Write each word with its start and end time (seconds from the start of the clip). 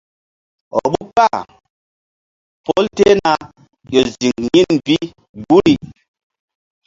Vbukpa 0.81 1.27
pol 2.65 2.85
tehna 2.97 3.33
ƴo 3.91 4.01
ziŋ 4.13 4.35
yin 4.53 4.71
bi 4.85 4.95
guri. 5.47 5.75